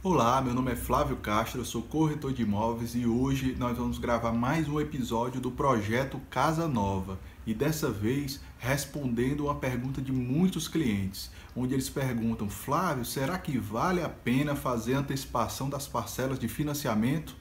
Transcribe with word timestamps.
Olá, 0.00 0.40
meu 0.40 0.54
nome 0.54 0.70
é 0.70 0.76
Flávio 0.76 1.16
Castro, 1.16 1.64
sou 1.64 1.82
corretor 1.82 2.32
de 2.32 2.42
imóveis 2.42 2.94
e 2.94 3.04
hoje 3.04 3.56
nós 3.58 3.76
vamos 3.76 3.98
gravar 3.98 4.30
mais 4.30 4.68
um 4.68 4.78
episódio 4.78 5.40
do 5.40 5.50
projeto 5.50 6.20
Casa 6.30 6.68
Nova 6.68 7.18
e 7.44 7.52
dessa 7.52 7.90
vez 7.90 8.40
respondendo 8.58 9.46
uma 9.46 9.56
pergunta 9.56 10.00
de 10.00 10.12
muitos 10.12 10.68
clientes, 10.68 11.32
onde 11.54 11.74
eles 11.74 11.90
perguntam: 11.90 12.48
Flávio, 12.48 13.04
será 13.04 13.36
que 13.38 13.58
vale 13.58 14.00
a 14.00 14.08
pena 14.08 14.54
fazer 14.54 14.94
antecipação 14.94 15.68
das 15.68 15.88
parcelas 15.88 16.38
de 16.38 16.46
financiamento? 16.46 17.34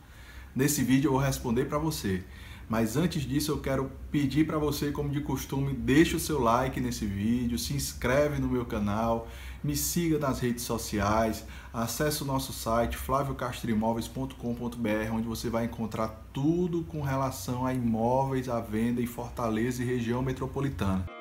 Nesse 0.55 0.83
vídeo 0.83 1.09
eu 1.09 1.11
vou 1.11 1.21
responder 1.21 1.65
para 1.65 1.77
você. 1.77 2.23
Mas 2.70 2.97
antes 2.97 3.23
disso, 3.23 3.52
eu 3.52 3.59
quero 3.59 3.89
pedir 4.11 4.45
para 4.45 4.57
você, 4.57 4.91
como 4.91 5.09
de 5.09 5.21
costume, 5.21 5.73
deixe 5.73 6.18
o 6.18 6.20
seu 6.20 6.41
like 6.41 6.82
nesse 6.82 7.05
vídeo, 7.05 7.57
se 7.57 7.73
inscreve 7.73 8.41
no 8.41 8.50
meu 8.50 8.65
canal, 8.65 9.29
me 9.63 9.75
siga 9.75 10.20
nas 10.20 10.39
redes 10.39 10.63
sociais, 10.63 11.45
acesse 11.73 12.23
o 12.23 12.25
nosso 12.25 12.51
site 12.51 12.97
flaviocastroimóveis.com.br, 12.97 15.14
onde 15.14 15.27
você 15.27 15.50
vai 15.50 15.65
encontrar 15.65 16.25
tudo 16.33 16.83
com 16.83 17.01
relação 17.01 17.65
a 17.65 17.74
imóveis 17.74 18.50
à 18.50 18.60
venda 18.60 19.02
em 19.02 19.07
Fortaleza 19.07 19.82
e 19.82 19.86
região 19.86 20.21
metropolitana. 20.21 21.16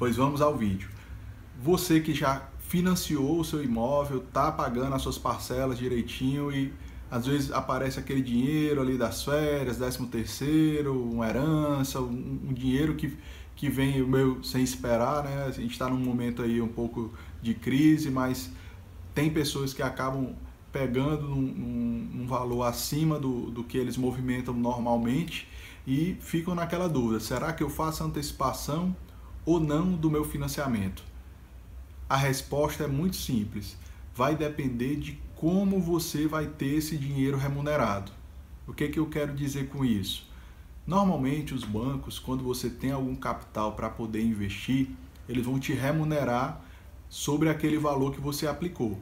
Pois 0.00 0.16
vamos 0.16 0.40
ao 0.40 0.56
vídeo. 0.56 0.88
Você 1.62 2.00
que 2.00 2.14
já 2.14 2.48
financiou 2.58 3.38
o 3.38 3.44
seu 3.44 3.62
imóvel, 3.62 4.24
tá 4.32 4.50
pagando 4.50 4.94
as 4.94 5.02
suas 5.02 5.18
parcelas 5.18 5.76
direitinho 5.76 6.50
e 6.50 6.72
às 7.10 7.26
vezes 7.26 7.52
aparece 7.52 8.00
aquele 8.00 8.22
dinheiro 8.22 8.80
ali 8.80 8.96
das 8.96 9.22
férias, 9.22 9.76
décimo 9.76 10.06
terceiro, 10.08 10.98
uma 10.98 11.28
herança, 11.28 12.00
um, 12.00 12.40
um 12.48 12.50
dinheiro 12.54 12.94
que, 12.94 13.14
que 13.54 13.68
vem 13.68 14.02
meu 14.02 14.42
sem 14.42 14.62
esperar, 14.62 15.22
né? 15.22 15.44
A 15.44 15.50
gente 15.50 15.72
está 15.72 15.86
num 15.86 15.98
momento 15.98 16.40
aí 16.40 16.62
um 16.62 16.68
pouco 16.68 17.12
de 17.42 17.52
crise, 17.52 18.10
mas 18.10 18.50
tem 19.14 19.28
pessoas 19.28 19.74
que 19.74 19.82
acabam 19.82 20.34
pegando 20.72 21.28
num 21.28 22.24
valor 22.26 22.62
acima 22.62 23.18
do, 23.18 23.50
do 23.50 23.62
que 23.62 23.76
eles 23.76 23.98
movimentam 23.98 24.54
normalmente 24.54 25.46
e 25.86 26.16
ficam 26.20 26.54
naquela 26.54 26.88
dúvida: 26.88 27.20
será 27.20 27.52
que 27.52 27.62
eu 27.62 27.68
faço 27.68 28.02
antecipação? 28.02 28.96
Ou 29.44 29.60
não 29.60 29.92
do 29.92 30.10
meu 30.10 30.24
financiamento? 30.24 31.02
A 32.08 32.16
resposta 32.16 32.84
é 32.84 32.86
muito 32.86 33.16
simples. 33.16 33.76
Vai 34.14 34.34
depender 34.34 34.96
de 34.96 35.18
como 35.36 35.80
você 35.80 36.26
vai 36.26 36.46
ter 36.46 36.74
esse 36.74 36.96
dinheiro 36.96 37.36
remunerado. 37.36 38.12
O 38.66 38.72
que, 38.72 38.88
que 38.88 38.98
eu 38.98 39.06
quero 39.06 39.34
dizer 39.34 39.68
com 39.68 39.84
isso? 39.84 40.28
Normalmente, 40.86 41.54
os 41.54 41.64
bancos, 41.64 42.18
quando 42.18 42.42
você 42.42 42.68
tem 42.68 42.90
algum 42.90 43.14
capital 43.14 43.72
para 43.72 43.88
poder 43.88 44.22
investir, 44.22 44.88
eles 45.28 45.46
vão 45.46 45.58
te 45.58 45.72
remunerar 45.72 46.60
sobre 47.08 47.48
aquele 47.48 47.78
valor 47.78 48.12
que 48.12 48.20
você 48.20 48.46
aplicou. 48.46 48.98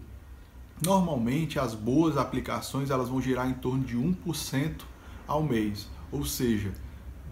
Normalmente, 0.83 1.59
as 1.59 1.75
boas 1.75 2.17
aplicações 2.17 2.91
elas 2.91 3.09
vão 3.09 3.21
girar 3.21 3.49
em 3.49 3.55
torno 3.55 3.83
de 3.85 3.97
1% 3.97 4.83
ao 5.27 5.43
mês, 5.43 5.89
ou 6.13 6.25
seja, 6.25 6.73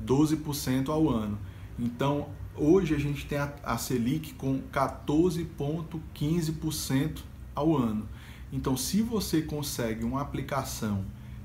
12% 0.05 0.89
ao 0.89 1.09
ano. 1.09 1.39
Então, 1.79 2.29
Hoje 2.59 2.95
a 2.95 2.99
gente 2.99 3.27
tem 3.27 3.37
a, 3.39 3.77
Selic 3.77 4.33
com 4.33 4.63
14,15% 4.73 7.19
ao 7.55 7.77
ano. 7.77 8.09
Então, 8.51 8.79
se 8.79 9.03
você 9.03 9.43
consegue 9.43 10.03
uma 10.05 10.23
aplicação 10.23 11.05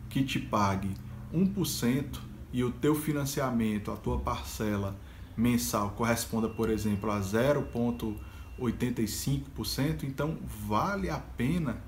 que 0.10 0.24
te 0.24 0.40
pague 0.40 0.90
1% 1.34 2.18
e 2.54 2.64
o 2.64 2.72
teu 2.72 2.96
financiamento, 2.96 3.92
a 3.92 3.98
tua 3.98 4.20
parcela 4.20 4.96
mensal 5.36 5.90
corresponda, 5.92 6.48
por 6.48 6.70
exemplo, 6.70 7.12
a 7.12 7.20
0,85%, 7.20 10.04
então 10.04 10.38
vale 10.66 11.10
a 11.10 11.20
pena 11.20 11.84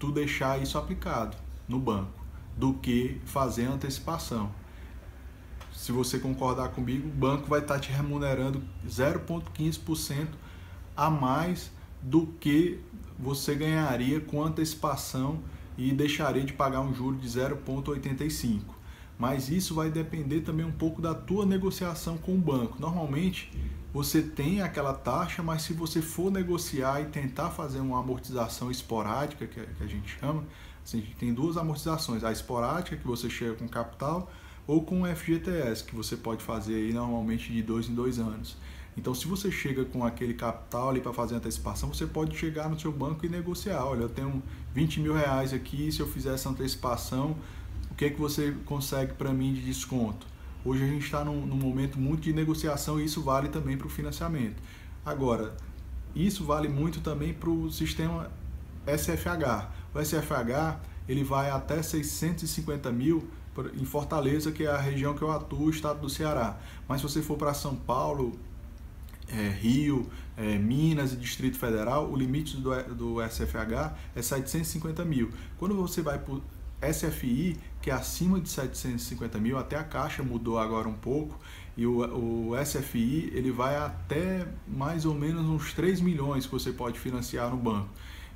tu 0.00 0.10
deixar 0.10 0.60
isso 0.60 0.76
aplicado 0.76 1.36
no 1.68 1.78
banco 1.78 2.20
do 2.56 2.74
que 2.74 3.20
fazer 3.24 3.66
antecipação 3.66 4.50
se 5.72 5.90
você 5.92 6.18
concordar 6.18 6.68
comigo, 6.68 7.08
o 7.08 7.10
banco 7.10 7.48
vai 7.48 7.60
estar 7.60 7.78
te 7.78 7.90
remunerando 7.90 8.62
0,15% 8.86 10.28
a 10.96 11.10
mais 11.10 11.70
do 12.02 12.26
que 12.26 12.80
você 13.18 13.54
ganharia 13.54 14.20
com 14.20 14.42
antecipação 14.42 15.40
e 15.76 15.92
deixaria 15.92 16.44
de 16.44 16.52
pagar 16.52 16.80
um 16.80 16.94
juro 16.94 17.16
de 17.16 17.26
0,85. 17.26 18.60
Mas 19.18 19.48
isso 19.48 19.74
vai 19.74 19.90
depender 19.90 20.40
também 20.40 20.66
um 20.66 20.72
pouco 20.72 21.00
da 21.00 21.14
tua 21.14 21.46
negociação 21.46 22.18
com 22.18 22.34
o 22.34 22.38
banco. 22.38 22.76
Normalmente 22.80 23.50
você 23.92 24.22
tem 24.22 24.62
aquela 24.62 24.94
taxa, 24.94 25.42
mas 25.42 25.62
se 25.62 25.72
você 25.72 26.00
for 26.00 26.30
negociar 26.30 27.00
e 27.02 27.06
tentar 27.06 27.50
fazer 27.50 27.78
uma 27.78 28.00
amortização 28.00 28.70
esporádica, 28.70 29.46
que 29.46 29.60
a 29.60 29.86
gente 29.86 30.18
chama, 30.18 30.44
assim, 30.84 30.98
a 30.98 31.00
gente 31.02 31.16
tem 31.16 31.32
duas 31.32 31.56
amortizações, 31.56 32.24
a 32.24 32.32
esporádica 32.32 32.96
que 32.96 33.06
você 33.06 33.28
chega 33.28 33.54
com 33.54 33.68
capital 33.68 34.30
ou 34.66 34.84
com 34.84 35.02
o 35.02 35.06
FGTS, 35.06 35.84
que 35.84 35.94
você 35.94 36.16
pode 36.16 36.42
fazer 36.42 36.74
aí 36.74 36.92
normalmente 36.92 37.52
de 37.52 37.62
dois 37.62 37.88
em 37.88 37.94
dois 37.94 38.18
anos. 38.18 38.56
Então, 38.96 39.14
se 39.14 39.26
você 39.26 39.50
chega 39.50 39.84
com 39.84 40.04
aquele 40.04 40.34
capital 40.34 40.90
ali 40.90 41.00
para 41.00 41.12
fazer 41.12 41.34
antecipação, 41.34 41.92
você 41.92 42.06
pode 42.06 42.36
chegar 42.36 42.68
no 42.68 42.78
seu 42.78 42.92
banco 42.92 43.24
e 43.24 43.28
negociar. 43.28 43.84
Olha, 43.84 44.02
eu 44.02 44.08
tenho 44.08 44.42
20 44.74 45.00
mil 45.00 45.14
reais 45.14 45.52
aqui, 45.52 45.90
se 45.90 46.00
eu 46.00 46.06
fizer 46.06 46.34
essa 46.34 46.50
antecipação, 46.50 47.36
o 47.90 47.94
que 47.94 48.04
é 48.04 48.10
que 48.10 48.20
você 48.20 48.54
consegue 48.66 49.14
para 49.14 49.32
mim 49.32 49.54
de 49.54 49.62
desconto? 49.62 50.26
Hoje 50.64 50.84
a 50.84 50.86
gente 50.86 51.04
está 51.04 51.24
num, 51.24 51.44
num, 51.46 51.56
momento 51.56 51.98
muito 51.98 52.22
de 52.22 52.32
negociação 52.32 53.00
e 53.00 53.04
isso 53.04 53.20
vale 53.22 53.48
também 53.48 53.76
para 53.76 53.86
o 53.86 53.90
financiamento. 53.90 54.62
Agora, 55.04 55.56
isso 56.14 56.44
vale 56.44 56.68
muito 56.68 57.00
também 57.00 57.32
para 57.32 57.50
o 57.50 57.70
sistema 57.70 58.30
SFH. 58.86 59.70
O 59.94 60.00
SFH 60.00 60.80
ele 61.08 61.24
vai 61.24 61.50
até 61.50 61.82
650 61.82 62.92
mil 62.92 63.28
em 63.74 63.84
Fortaleza, 63.84 64.50
que 64.50 64.64
é 64.64 64.70
a 64.70 64.78
região 64.78 65.14
que 65.14 65.22
eu 65.22 65.30
atuo, 65.30 65.66
o 65.66 65.70
estado 65.70 66.00
do 66.00 66.08
Ceará. 66.08 66.58
Mas 66.88 67.00
se 67.00 67.08
você 67.08 67.22
for 67.22 67.36
para 67.36 67.52
São 67.54 67.74
Paulo, 67.74 68.38
é, 69.28 69.48
Rio, 69.48 70.06
é, 70.36 70.56
Minas 70.58 71.12
e 71.12 71.16
Distrito 71.16 71.58
Federal, 71.58 72.10
o 72.10 72.16
limite 72.16 72.56
do, 72.56 72.70
do 72.94 73.16
SFH 73.28 73.94
é 74.14 74.22
750 74.22 75.04
mil. 75.04 75.30
Quando 75.58 75.74
você 75.74 76.02
vai 76.02 76.18
para 76.18 76.92
SFI, 76.92 77.56
que 77.80 77.90
é 77.90 77.94
acima 77.94 78.40
de 78.40 78.48
750 78.48 79.38
mil, 79.38 79.58
até 79.58 79.76
a 79.76 79.84
Caixa 79.84 80.22
mudou 80.22 80.58
agora 80.58 80.88
um 80.88 80.94
pouco, 80.94 81.38
e 81.76 81.86
o, 81.86 82.50
o 82.50 82.64
SFI 82.64 83.30
ele 83.34 83.50
vai 83.50 83.76
até 83.76 84.46
mais 84.66 85.04
ou 85.04 85.14
menos 85.14 85.44
uns 85.46 85.72
3 85.72 86.00
milhões 86.00 86.44
que 86.46 86.52
você 86.52 86.72
pode 86.72 86.98
financiar 86.98 87.50
no 87.50 87.56
banco. 87.56 87.88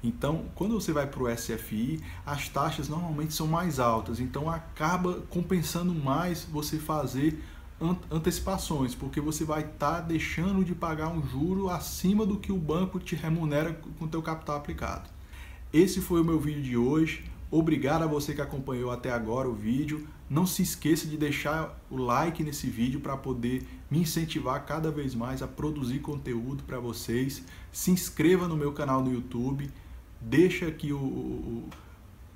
Então, 0.07 0.45
quando 0.55 0.81
você 0.81 0.93
vai 0.93 1.05
para 1.05 1.21
o 1.21 1.37
SFI, 1.37 2.01
as 2.25 2.49
taxas 2.49 2.89
normalmente 2.89 3.35
são 3.35 3.49
mais 3.49 3.81
altas, 3.81 4.21
então 4.21 4.49
acaba 4.49 5.15
compensando 5.29 5.93
mais 5.93 6.45
você 6.45 6.79
fazer 6.79 7.43
antecipações, 8.09 8.95
porque 8.95 9.21
você 9.21 9.45
vai 9.45 9.63
estar 9.63 9.97
tá 9.97 10.01
deixando 10.01 10.65
de 10.65 10.77
pagar 10.77 11.09
um 11.09 11.27
juro 11.27 11.69
acima 11.69 12.25
do 12.25 12.39
que 12.39 12.53
o 12.53 12.57
banco 12.57 13.01
te 13.01 13.17
remunera 13.17 13.75
com 13.99 14.05
o 14.05 14.09
teu 14.09 14.23
capital 14.23 14.57
aplicado. 14.57 15.11
Esse 15.73 16.01
foi 16.01 16.21
o 16.21 16.25
meu 16.25 16.39
vídeo 16.39 16.63
de 16.63 16.77
hoje. 16.77 17.25
Obrigado 17.51 18.03
a 18.03 18.07
você 18.07 18.33
que 18.33 18.41
acompanhou 18.41 18.93
até 18.93 19.11
agora 19.11 19.49
o 19.49 19.55
vídeo. 19.55 20.07
Não 20.31 20.47
se 20.47 20.63
esqueça 20.63 21.07
de 21.07 21.17
deixar 21.17 21.79
o 21.91 21.97
like 21.97 22.43
nesse 22.43 22.69
vídeo 22.69 23.01
para 23.01 23.17
poder 23.17 23.67
me 23.91 24.01
incentivar 24.01 24.65
cada 24.65 24.91
vez 24.91 25.15
mais 25.15 25.43
a 25.43 25.49
produzir 25.49 25.99
conteúdo 25.99 26.63
para 26.63 26.79
vocês. 26.79 27.43
Se 27.71 27.91
inscreva 27.91 28.49
no 28.49 28.57
meu 28.57 28.73
canal 28.73 29.03
no 29.03 29.13
YouTube 29.13 29.71
deixa 30.21 30.67
aqui 30.67 30.93
o, 30.93 30.99
o, 30.99 31.69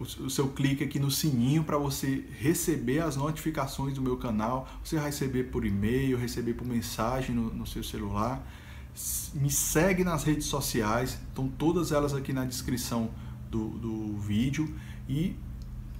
o 0.00 0.30
seu 0.30 0.48
clique 0.48 0.82
aqui 0.82 0.98
no 0.98 1.10
sininho 1.10 1.62
para 1.62 1.76
você 1.76 2.24
receber 2.38 3.00
as 3.00 3.16
notificações 3.16 3.94
do 3.94 4.00
meu 4.00 4.16
canal. 4.16 4.66
Você 4.82 4.96
vai 4.96 5.06
receber 5.06 5.44
por 5.44 5.66
e-mail, 5.66 6.16
receber 6.16 6.54
por 6.54 6.66
mensagem 6.66 7.34
no, 7.34 7.52
no 7.52 7.66
seu 7.66 7.84
celular. 7.84 8.42
Me 9.34 9.50
segue 9.50 10.02
nas 10.02 10.24
redes 10.24 10.46
sociais, 10.46 11.18
estão 11.28 11.48
todas 11.48 11.92
elas 11.92 12.14
aqui 12.14 12.32
na 12.32 12.44
descrição 12.44 13.10
do, 13.50 13.68
do 13.68 14.18
vídeo 14.18 14.74
e 15.08 15.36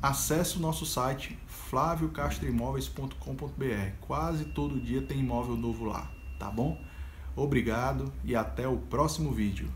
acesse 0.02 0.56
o 0.56 0.60
nosso 0.60 0.86
site 0.86 1.38
flaviocastroimóveis.com.br. 1.70 3.92
Quase 4.00 4.46
todo 4.46 4.80
dia 4.80 5.02
tem 5.02 5.20
imóvel 5.20 5.56
novo 5.56 5.84
lá, 5.84 6.10
tá 6.38 6.50
bom? 6.50 6.82
Obrigado 7.36 8.12
e 8.24 8.34
até 8.34 8.66
o 8.66 8.76
próximo 8.76 9.30
vídeo. 9.32 9.70